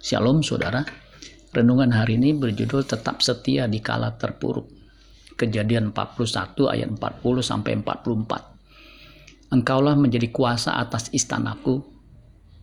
[0.00, 0.80] Shalom saudara.
[1.52, 4.64] Renungan hari ini berjudul Tetap Setia di Kala Terpuruk.
[5.36, 9.52] Kejadian 41 ayat 40 sampai 44.
[9.52, 11.84] Engkaulah menjadi kuasa atas istanaku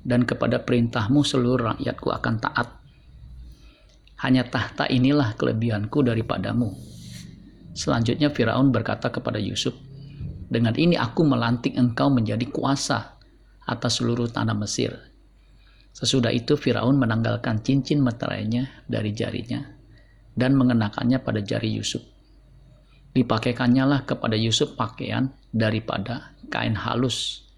[0.00, 2.72] dan kepada perintahmu seluruh rakyatku akan taat.
[4.24, 6.72] Hanya tahta inilah kelebihanku daripadamu.
[7.76, 9.76] Selanjutnya Firaun berkata kepada Yusuf,
[10.48, 13.20] dengan ini aku melantik engkau menjadi kuasa
[13.68, 15.15] atas seluruh tanah Mesir
[15.96, 19.64] Sesudah itu Firaun menanggalkan cincin meterainya dari jarinya
[20.36, 22.04] dan mengenakannya pada jari Yusuf.
[23.16, 27.48] Dipakaikannya lah kepada Yusuf pakaian daripada kain halus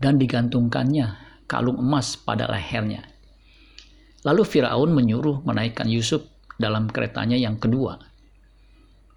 [0.00, 3.04] dan digantungkannya kalung emas pada lehernya.
[4.24, 6.24] Lalu Firaun menyuruh menaikkan Yusuf
[6.56, 8.00] dalam keretanya yang kedua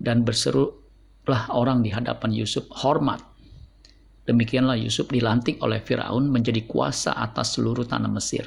[0.04, 3.24] dan berserulah orang di hadapan Yusuf hormat
[4.30, 8.46] Demikianlah Yusuf dilantik oleh Firaun menjadi kuasa atas seluruh tanah Mesir.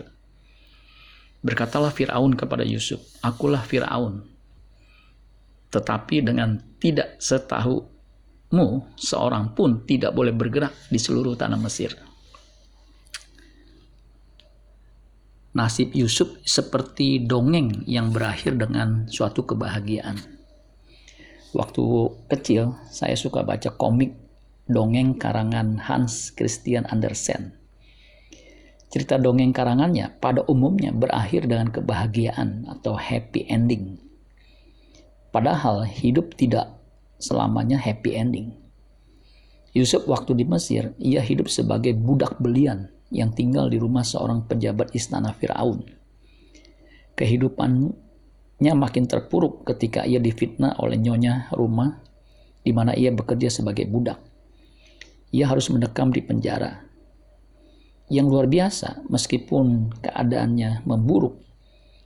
[1.42, 4.22] Berkatalah Firaun kepada Yusuf, "Akulah Firaun."
[5.74, 11.98] Tetapi dengan tidak setahumu, seorang pun tidak boleh bergerak di seluruh tanah Mesir.
[15.58, 20.14] Nasib Yusuf seperti dongeng yang berakhir dengan suatu kebahagiaan.
[21.52, 21.82] Waktu
[22.30, 24.22] kecil, saya suka baca komik
[24.70, 27.58] dongeng karangan Hans Christian Andersen.
[28.92, 33.98] Cerita dongeng karangannya pada umumnya berakhir dengan kebahagiaan atau happy ending.
[35.34, 36.78] Padahal hidup tidak
[37.18, 38.54] selamanya happy ending.
[39.72, 44.92] Yusuf waktu di Mesir, ia hidup sebagai budak belian yang tinggal di rumah seorang pejabat
[44.92, 45.88] istana Firaun.
[47.16, 51.98] Kehidupannya makin terpuruk ketika ia difitnah oleh nyonya rumah
[52.62, 54.31] di mana ia bekerja sebagai budak
[55.32, 56.84] ia harus mendekam di penjara.
[58.12, 61.40] Yang luar biasa, meskipun keadaannya memburuk,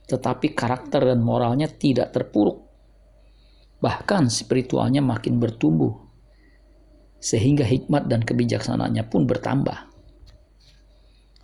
[0.07, 2.63] tetapi karakter dan moralnya tidak terpuruk.
[3.83, 5.91] Bahkan spiritualnya makin bertumbuh,
[7.19, 9.91] sehingga hikmat dan kebijaksanaannya pun bertambah.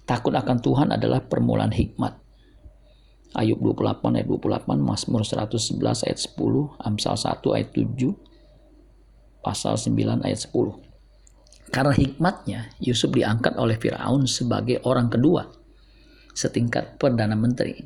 [0.08, 2.24] Takut akan Tuhan adalah permulaan hikmat.
[3.34, 8.14] Ayub 28 ayat 28, Mazmur 111 ayat 10, Amsal 1 ayat 7,
[9.44, 10.93] Pasal 9 ayat 10.
[11.74, 15.42] Karena hikmatnya, Yusuf diangkat oleh Firaun sebagai orang kedua
[16.38, 17.82] setingkat perdana menteri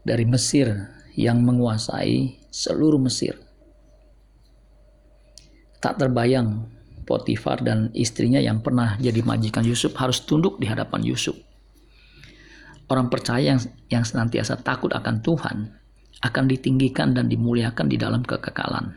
[0.00, 0.72] dari Mesir
[1.12, 3.36] yang menguasai seluruh Mesir.
[5.84, 6.72] Tak terbayang
[7.04, 11.36] Potifar dan istrinya yang pernah jadi majikan Yusuf harus tunduk di hadapan Yusuf.
[12.88, 13.60] Orang percaya yang,
[13.92, 15.56] yang senantiasa takut akan Tuhan
[16.24, 18.96] akan ditinggikan dan dimuliakan di dalam kekekalan.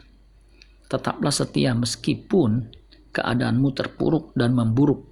[0.87, 2.71] Tetaplah setia meskipun
[3.17, 5.09] keadaanmu terpuruk dan memburuk,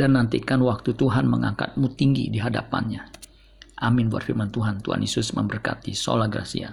[0.00, 3.20] dan nantikan waktu Tuhan mengangkatmu tinggi di hadapannya.
[3.82, 4.80] Amin buat firman Tuhan.
[4.80, 5.92] Tuhan Yesus memberkati.
[5.92, 6.72] Sola Gracia.